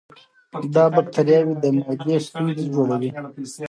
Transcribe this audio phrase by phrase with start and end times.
[0.75, 3.09] دا بکتریاوې د معدې ستونزې جوړوي.